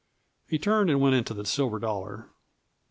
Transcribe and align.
He 0.47 0.57
turned 0.57 0.89
and 0.89 0.99
went 0.99 1.13
into 1.13 1.35
the 1.35 1.45
Silver 1.45 1.77
Dollar. 1.77 2.31